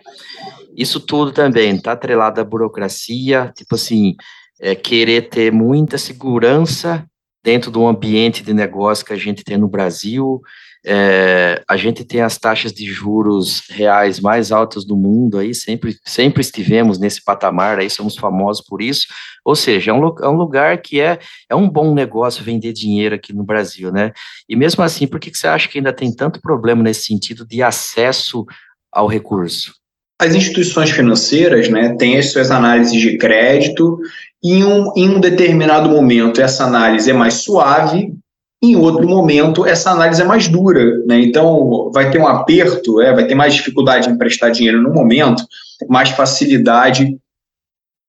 [0.76, 4.16] Isso tudo também está atrelado à burocracia, tipo assim,
[4.60, 7.06] é, querer ter muita segurança
[7.44, 10.42] dentro do ambiente de negócio que a gente tem no Brasil.
[10.86, 15.96] É, a gente tem as taxas de juros reais mais altas do mundo, aí sempre,
[16.06, 19.08] sempre estivemos nesse patamar, aí somos famosos por isso.
[19.46, 23.16] Ou seja, é um, é um lugar que é, é um bom negócio vender dinheiro
[23.16, 24.12] aqui no Brasil, né?
[24.48, 27.46] E mesmo assim, por que, que você acha que ainda tem tanto problema nesse sentido
[27.46, 28.46] de acesso
[28.92, 29.83] ao recurso?
[30.24, 34.00] As instituições financeiras né, têm as suas análises de crédito,
[34.44, 38.14] e em um, em um determinado momento essa análise é mais suave,
[38.62, 41.00] em outro momento essa análise é mais dura.
[41.06, 41.20] Né?
[41.20, 45.44] Então vai ter um aperto, é, vai ter mais dificuldade em emprestar dinheiro num momento,
[45.90, 47.18] mais facilidade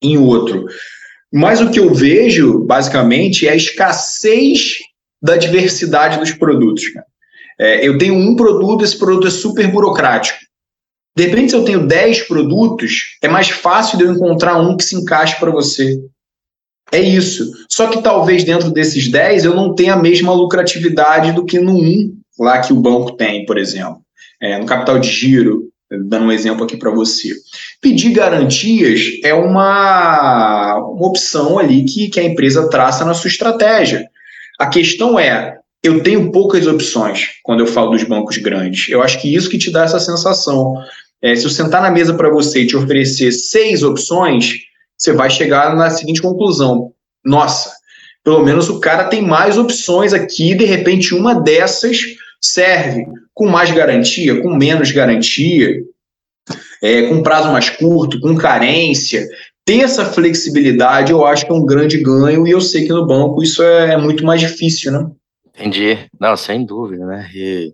[0.02, 0.66] em outro.
[1.32, 4.78] Mas o que eu vejo, basicamente, é a escassez
[5.20, 6.84] da diversidade dos produtos.
[7.58, 10.38] É, eu tenho um produto, esse produto é super burocrático.
[11.16, 14.84] De repente, se eu tenho 10 produtos, é mais fácil de eu encontrar um que
[14.84, 16.00] se encaixe para você.
[16.90, 17.50] É isso.
[17.68, 21.76] Só que talvez dentro desses 10 eu não tenha a mesma lucratividade do que no
[21.76, 23.98] 1 lá que o banco tem, por exemplo.
[24.40, 27.32] É, no capital de giro, dando um exemplo aqui para você.
[27.80, 34.08] Pedir garantias é uma, uma opção ali que, que a empresa traça na sua estratégia.
[34.58, 38.88] A questão é, eu tenho poucas opções quando eu falo dos bancos grandes.
[38.88, 40.74] Eu acho que isso que te dá essa sensação.
[41.24, 44.56] É, se eu sentar na mesa para você e te oferecer seis opções,
[44.94, 46.92] você vai chegar na seguinte conclusão:
[47.24, 47.72] nossa,
[48.22, 52.02] pelo menos o cara tem mais opções aqui, de repente uma dessas
[52.38, 55.82] serve com mais garantia, com menos garantia,
[56.82, 59.26] é, com prazo mais curto, com carência.
[59.64, 63.06] Ter essa flexibilidade eu acho que é um grande ganho e eu sei que no
[63.06, 65.10] banco isso é muito mais difícil, né?
[65.56, 65.98] Entendi.
[66.20, 67.30] Não, sem dúvida, né?
[67.34, 67.72] E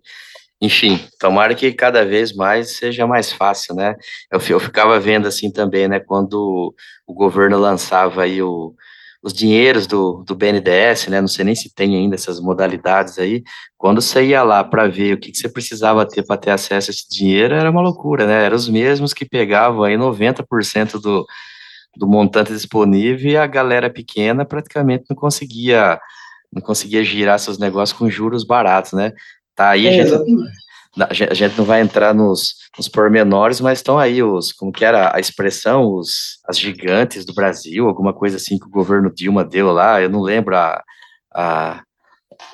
[0.61, 3.95] enfim, tomara que cada vez mais seja mais fácil, né?
[4.31, 5.99] Eu, eu ficava vendo assim também, né?
[6.01, 6.75] Quando
[7.07, 8.75] o governo lançava aí o,
[9.23, 11.21] os dinheiros do, do BNDES, né?
[11.21, 13.43] Não sei nem se tem ainda essas modalidades aí.
[13.79, 16.91] Quando você ia lá para ver o que, que você precisava ter para ter acesso
[16.91, 18.45] a esse dinheiro, era uma loucura, né?
[18.45, 21.27] Eram os mesmos que pegavam aí 90% do,
[21.97, 25.99] do montante disponível e a galera pequena praticamente não conseguia
[26.53, 29.13] não conseguia girar seus negócios com juros baratos, né?
[29.61, 29.93] Tá aí, é, a,
[31.13, 34.87] gente, a, gente, não vai entrar nos, nos pormenores, mas estão aí os, como que
[34.87, 39.45] era a expressão, os, as gigantes do Brasil, alguma coisa assim que o governo Dilma
[39.45, 40.83] deu lá, eu não lembro a,
[41.35, 41.83] a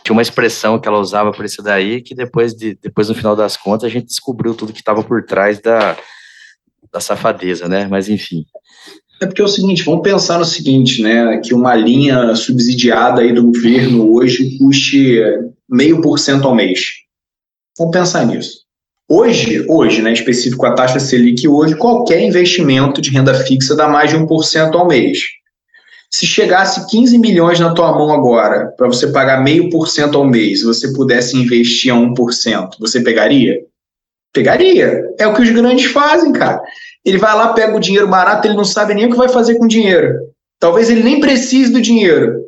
[0.02, 3.36] tinha uma expressão que ela usava por isso daí, que depois, de, depois no final
[3.36, 5.96] das contas, a gente descobriu tudo que estava por trás da,
[6.92, 7.86] da safadeza, né?
[7.88, 8.44] Mas enfim.
[9.22, 11.38] É porque é o seguinte, vamos pensar no seguinte, né?
[11.38, 15.20] Que uma linha subsidiada aí do governo hoje custe
[15.68, 16.94] meio por cento ao mês.
[17.78, 18.66] Vamos pensar nisso.
[19.08, 24.10] Hoje, hoje, né, específico a taxa Selic, hoje qualquer investimento de renda fixa dá mais
[24.10, 25.20] de 1% ao mês.
[26.10, 30.24] Se chegasse 15 milhões na tua mão agora, para você pagar meio por cento ao
[30.24, 33.60] mês, você pudesse investir a 1%, você pegaria?
[34.32, 35.02] Pegaria.
[35.18, 36.60] É o que os grandes fazem, cara.
[37.04, 39.56] Ele vai lá, pega o dinheiro barato, ele não sabe nem o que vai fazer
[39.56, 40.14] com o dinheiro.
[40.58, 42.45] Talvez ele nem precise do dinheiro.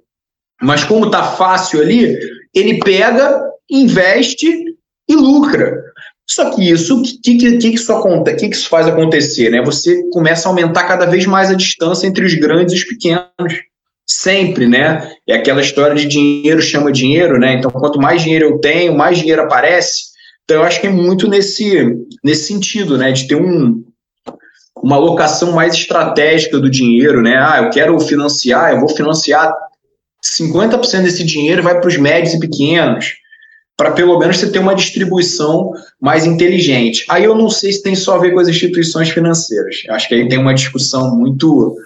[0.61, 2.19] Mas como tá fácil ali,
[2.55, 3.41] ele pega,
[3.71, 4.47] investe
[5.09, 5.85] e lucra.
[6.27, 9.51] Só que isso, o que, que, que, isso que, que isso faz acontecer?
[9.51, 9.63] Né?
[9.63, 13.63] Você começa a aumentar cada vez mais a distância entre os grandes e os pequenos.
[14.11, 15.11] Sempre, né?
[15.27, 17.55] É aquela história de dinheiro chama dinheiro, né?
[17.55, 20.09] Então, quanto mais dinheiro eu tenho, mais dinheiro aparece.
[20.45, 21.95] Então, eu acho que é muito nesse,
[22.25, 23.13] nesse sentido, né?
[23.13, 23.85] De ter um,
[24.83, 27.37] uma alocação mais estratégica do dinheiro, né?
[27.37, 29.55] Ah, eu quero financiar, eu vou financiar
[30.25, 33.15] 50% desse dinheiro vai para os médios e pequenos,
[33.77, 37.05] para pelo menos você ter uma distribuição mais inteligente.
[37.09, 39.83] Aí eu não sei se tem só a ver com as instituições financeiras.
[39.91, 41.77] Acho que aí tem uma discussão muito,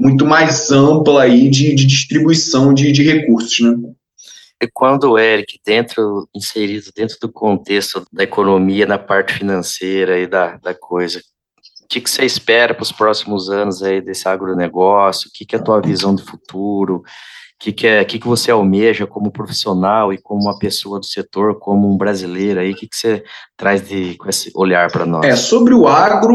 [0.00, 3.76] muito mais ampla aí de, de distribuição de, de recursos, né?
[4.74, 10.58] quando o Eric, dentro, inserido dentro do contexto da economia, na parte financeira e da,
[10.58, 11.20] da coisa,
[11.82, 15.28] o que, que você espera para os próximos anos aí desse agronegócio?
[15.28, 17.02] O que, que é a tua visão de futuro?
[17.60, 21.58] Que, que, é, que, que você almeja como profissional e como uma pessoa do setor,
[21.58, 22.72] como um brasileiro aí?
[22.72, 23.22] O que, que você
[23.54, 25.26] traz de, com esse olhar para nós?
[25.26, 26.32] É, sobre o agro,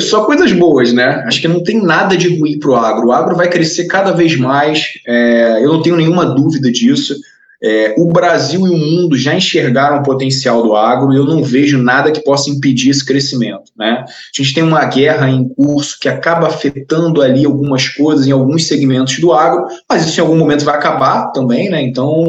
[0.00, 1.22] só coisas boas, né?
[1.26, 3.08] Acho que não tem nada de ruim para o agro.
[3.08, 7.14] O agro vai crescer cada vez mais, é, eu não tenho nenhuma dúvida disso.
[7.60, 11.42] É, o Brasil e o mundo já enxergaram o potencial do agro e eu não
[11.42, 13.72] vejo nada que possa impedir esse crescimento.
[13.76, 14.04] Né?
[14.04, 18.66] A gente tem uma guerra em curso que acaba afetando ali algumas coisas em alguns
[18.66, 21.82] segmentos do agro, mas isso em algum momento vai acabar também, né?
[21.82, 22.24] Então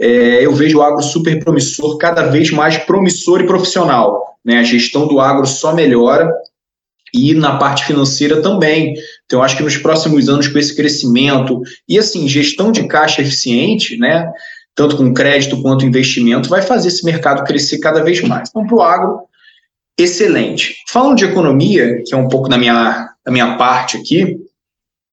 [0.00, 4.36] é, eu vejo o agro super promissor, cada vez mais promissor e profissional.
[4.44, 4.58] Né?
[4.58, 6.28] A gestão do agro só melhora
[7.14, 8.94] e na parte financeira também.
[9.24, 13.96] Então, acho que nos próximos anos, com esse crescimento e assim, gestão de caixa eficiente,
[13.96, 14.28] né?
[14.74, 18.48] Tanto com crédito quanto investimento, vai fazer esse mercado crescer cada vez mais.
[18.48, 19.20] Então, para o agro,
[19.96, 20.74] excelente.
[20.88, 24.36] Falando de economia, que é um pouco da minha, da minha parte aqui,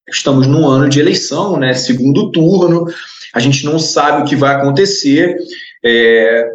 [0.10, 1.76] estamos num ano de eleição, né?
[1.76, 2.88] Segundo turno,
[3.32, 5.38] a gente não sabe o que vai acontecer.
[5.86, 6.50] É,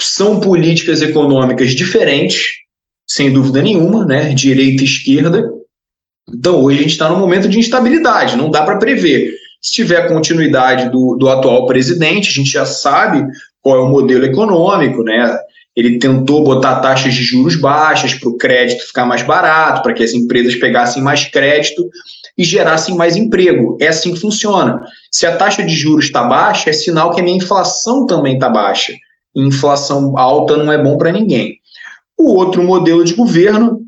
[0.00, 2.61] são políticas econômicas diferentes,
[3.12, 4.32] sem dúvida nenhuma, né?
[4.32, 5.50] Direita e esquerda.
[6.32, 9.34] Então, hoje a gente está num momento de instabilidade, não dá para prever.
[9.60, 13.22] Se tiver continuidade do, do atual presidente, a gente já sabe
[13.60, 15.38] qual é o modelo econômico, né?
[15.76, 20.02] Ele tentou botar taxas de juros baixas para o crédito ficar mais barato, para que
[20.02, 21.86] as empresas pegassem mais crédito
[22.36, 23.76] e gerassem mais emprego.
[23.78, 24.80] É assim que funciona.
[25.10, 28.48] Se a taxa de juros está baixa, é sinal que a minha inflação também está
[28.48, 28.94] baixa.
[29.34, 31.61] E inflação alta não é bom para ninguém.
[32.22, 33.80] O outro modelo de governo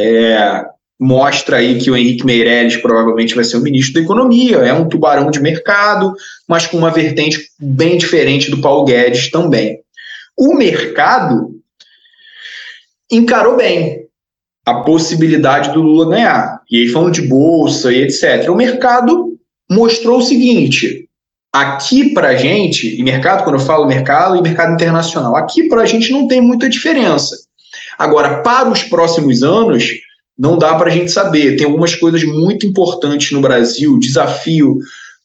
[0.00, 0.64] é,
[0.98, 4.88] mostra aí que o Henrique Meirelles provavelmente vai ser o ministro da Economia, é um
[4.88, 6.14] tubarão de mercado,
[6.48, 9.80] mas com uma vertente bem diferente do Paulo Guedes também.
[10.34, 11.50] O mercado
[13.10, 14.06] encarou bem
[14.64, 16.62] a possibilidade do Lula ganhar.
[16.70, 18.48] E aí falando de bolsa e etc.
[18.48, 19.36] O mercado
[19.70, 21.06] mostrou o seguinte:
[21.52, 25.82] aqui para a gente, e mercado, quando eu falo mercado, e mercado internacional, aqui para
[25.82, 27.36] a gente não tem muita diferença.
[28.02, 29.84] Agora, para os próximos anos,
[30.36, 31.56] não dá para a gente saber.
[31.56, 34.80] Tem algumas coisas muito importantes no Brasil, desafio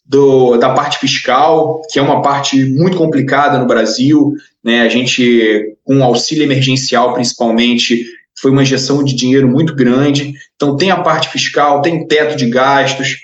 [0.05, 4.35] do, da parte fiscal, que é uma parte muito complicada no Brasil.
[4.63, 4.81] Né?
[4.81, 8.05] A gente, com auxílio emergencial principalmente,
[8.39, 10.35] foi uma injeção de dinheiro muito grande.
[10.55, 13.17] Então, tem a parte fiscal, tem teto de gastos.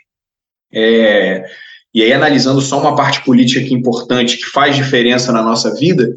[0.73, 1.45] É,
[1.93, 5.75] e aí, analisando só uma parte política que é importante, que faz diferença na nossa
[5.75, 6.11] vida,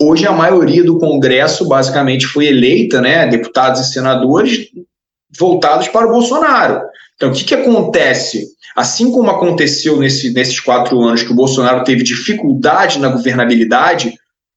[0.00, 4.68] hoje a maioria do Congresso basicamente foi eleita, né, deputados e senadores
[5.38, 6.82] voltados para o Bolsonaro.
[7.16, 8.46] Então, o que, que acontece?
[8.76, 14.12] Assim como aconteceu nesse, nesses quatro anos que o Bolsonaro teve dificuldade na governabilidade,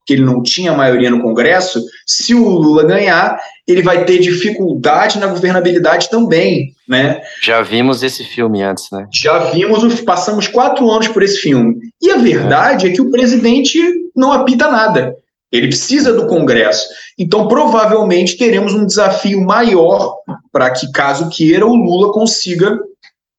[0.05, 5.19] que ele não tinha maioria no Congresso, se o Lula ganhar, ele vai ter dificuldade
[5.19, 7.21] na governabilidade também, né?
[7.41, 9.07] Já vimos esse filme antes, né?
[9.13, 11.75] Já vimos, passamos quatro anos por esse filme.
[12.01, 13.79] E a verdade é, é que o presidente
[14.15, 15.15] não apita nada.
[15.51, 16.87] Ele precisa do Congresso.
[17.17, 20.17] Então, provavelmente, teremos um desafio maior
[20.51, 22.79] para que, caso queira, o Lula consiga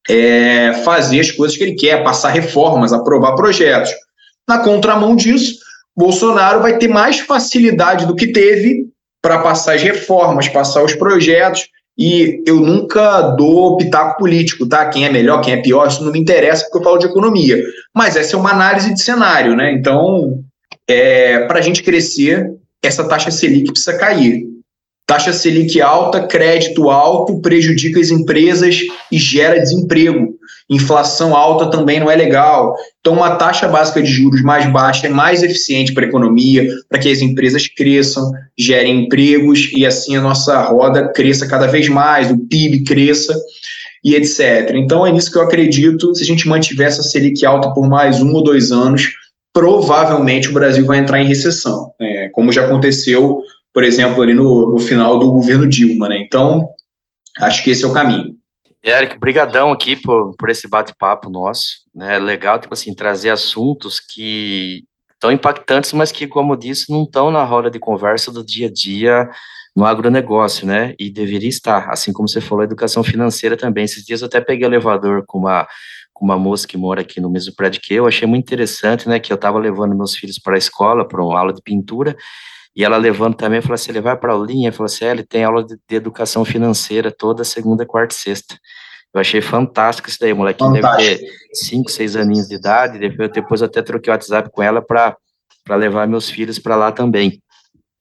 [0.09, 3.91] é, fazer as coisas que ele quer, passar reformas, aprovar projetos.
[4.49, 5.59] Na contramão disso,
[5.97, 8.87] Bolsonaro vai ter mais facilidade do que teve
[9.23, 11.69] para passar as reformas, passar os projetos.
[11.97, 14.87] E eu nunca dou pitaco político, tá?
[14.87, 17.63] Quem é melhor, quem é pior, isso não me interessa porque eu falo de economia.
[17.95, 19.73] Mas essa é uma análise de cenário, né?
[19.73, 20.43] Então,
[20.89, 22.51] é, para a gente crescer,
[22.83, 24.51] essa taxa Selic precisa cair.
[25.07, 28.79] Taxa Selic alta, crédito alto, prejudica as empresas
[29.11, 30.39] e gera desemprego.
[30.71, 32.77] Inflação alta também não é legal.
[33.01, 37.01] Então, uma taxa básica de juros mais baixa é mais eficiente para a economia, para
[37.01, 42.31] que as empresas cresçam, gerem empregos e assim a nossa roda cresça cada vez mais,
[42.31, 43.37] o PIB cresça
[44.05, 44.71] e etc.
[44.77, 46.15] Então, é nisso que eu acredito.
[46.15, 49.09] Se a gente mantiver essa Selic alta por mais um ou dois anos,
[49.53, 53.43] provavelmente o Brasil vai entrar em recessão, é, como já aconteceu
[53.73, 56.19] por exemplo, ali no, no final do governo Dilma, né?
[56.19, 56.69] Então,
[57.39, 58.37] acho que esse é o caminho.
[58.83, 62.19] Eric, brigadão aqui por, por esse bate-papo nosso, né?
[62.19, 64.85] Legal, tipo assim, trazer assuntos que
[65.19, 68.69] tão impactantes, mas que, como eu disse, não estão na roda de conversa do dia
[68.69, 69.29] a dia
[69.77, 70.95] no agronegócio, né?
[70.99, 73.85] E deveria estar, assim como você falou, educação financeira também.
[73.85, 75.69] Esses dias eu até peguei elevador com uma
[76.21, 79.19] com uma moça que mora aqui no mesmo prédio que eu, achei muito interessante, né,
[79.19, 82.15] que eu estava levando meus filhos para a escola, para uma aula de pintura,
[82.77, 85.25] e ela levando também, falou assim, ele vai para a aulinha, falou assim, é, ele
[85.25, 88.55] tem aula de, de, educação financeira toda segunda, quarta e sexta.
[89.15, 90.63] Eu achei fantástico isso daí, moleque.
[90.71, 91.21] Deve ter
[91.55, 92.99] 5, 6 aninhos de idade.
[92.99, 95.17] Depois, depois até troquei o WhatsApp com ela para
[95.71, 97.43] levar meus filhos para lá também.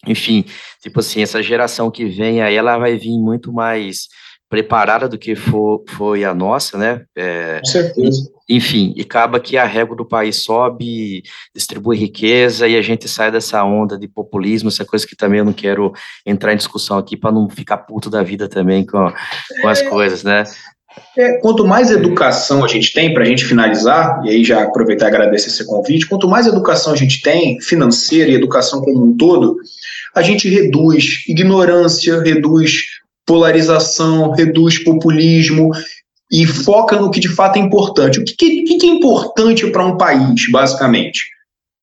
[0.06, 0.46] Enfim,
[0.84, 4.08] tipo assim, essa geração que vem aí, ela vai vir muito mais
[4.50, 7.02] preparada do que for, foi a nossa, né?
[7.16, 8.30] É, Com certeza.
[8.50, 11.22] Enfim, e acaba que a régua do país sobe,
[11.54, 15.46] distribui riqueza e a gente sai dessa onda de populismo, essa coisa que também eu
[15.46, 15.94] não quero
[16.26, 19.14] entrar em discussão aqui para não ficar puto da vida também com,
[19.62, 20.46] com as é, coisas, né?
[21.16, 25.06] É, quanto mais educação a gente tem, para a gente finalizar, e aí já aproveitar
[25.06, 29.16] e agradecer esse convite, quanto mais educação a gente tem, financeira e educação como um
[29.16, 29.58] todo,
[30.16, 32.99] a gente reduz ignorância, reduz
[33.30, 35.70] polarização, reduz populismo
[36.32, 38.20] e foca no que de fato é importante.
[38.20, 41.30] O que, que, que é importante para um país, basicamente?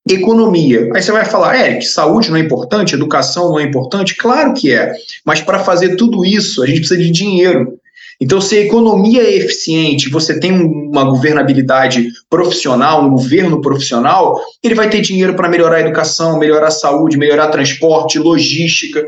[0.09, 0.91] Economia.
[0.93, 4.17] Aí você vai falar, Eric, saúde não é importante, educação não é importante?
[4.17, 4.93] Claro que é,
[5.25, 7.79] mas para fazer tudo isso a gente precisa de dinheiro.
[8.21, 14.75] Então, se a economia é eficiente, você tem uma governabilidade profissional, um governo profissional, ele
[14.75, 19.07] vai ter dinheiro para melhorar a educação, melhorar a saúde, melhorar transporte, logística.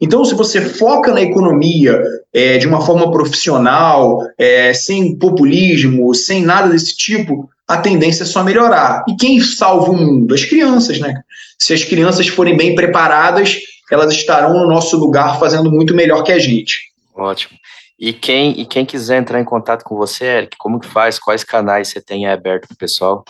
[0.00, 2.02] Então, se você foca na economia
[2.32, 8.26] é, de uma forma profissional, é, sem populismo, sem nada desse tipo, a tendência é
[8.26, 9.04] só melhorar.
[9.08, 10.34] E quem salva o mundo?
[10.34, 11.14] As crianças, né?
[11.58, 13.58] Se as crianças forem bem preparadas,
[13.90, 16.90] elas estarão no nosso lugar fazendo muito melhor que a gente.
[17.14, 17.59] Ótimo.
[18.00, 21.18] E quem, e quem quiser entrar em contato com você, Eric, como que faz?
[21.18, 23.24] Quais canais você tem aberto para o pessoal?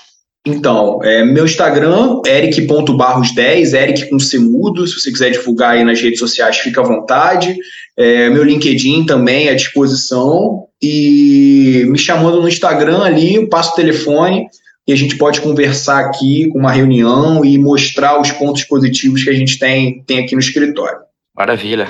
[0.46, 6.20] Então, é, meu Instagram, eric.barros10, eric com semudo, se você quiser divulgar aí nas redes
[6.20, 7.56] sociais, fica à vontade.
[7.96, 10.68] É, meu LinkedIn também à disposição.
[10.80, 14.46] E me chamando no Instagram ali, eu passo o telefone
[14.86, 19.30] e a gente pode conversar aqui com uma reunião e mostrar os pontos positivos que
[19.30, 21.09] a gente tem, tem aqui no escritório.
[21.34, 21.88] Maravilha.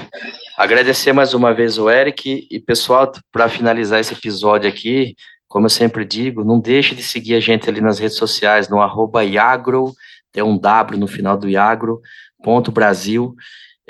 [0.57, 2.47] Agradecer mais uma vez o Eric.
[2.51, 5.15] E pessoal, para finalizar esse episódio aqui,
[5.49, 8.79] como eu sempre digo, não deixe de seguir a gente ali nas redes sociais, no
[9.23, 9.93] Iagro,
[10.31, 12.01] tem um W no final do Iagro,
[12.43, 13.35] ponto Brasil,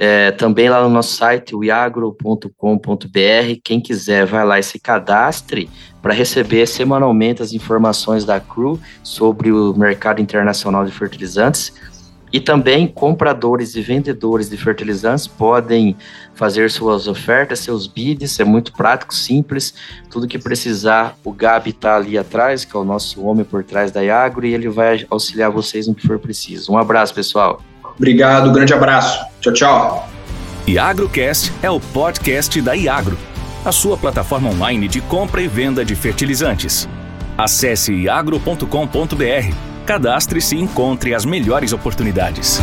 [0.03, 2.49] é, também lá no nosso site, iagro.com.br,
[3.63, 5.69] quem quiser vai lá e se cadastre
[6.01, 11.75] para receber semanalmente as informações da CRU sobre o mercado internacional de fertilizantes,
[12.33, 15.97] e também compradores e vendedores de fertilizantes podem
[16.35, 19.75] fazer suas ofertas, seus bids, é muito prático, simples.
[20.09, 23.91] Tudo que precisar, o Gabi está ali atrás, que é o nosso homem por trás
[23.91, 26.73] da Iagro, e ele vai auxiliar vocês no que for preciso.
[26.73, 27.61] Um abraço, pessoal.
[27.97, 29.25] Obrigado, grande abraço.
[29.41, 30.09] Tchau, tchau.
[30.67, 33.19] IagroCast é o podcast da Iagro,
[33.65, 36.89] a sua plataforma online de compra e venda de fertilizantes.
[37.37, 42.61] Acesse iagro.com.br Cadastre-se e encontre as melhores oportunidades.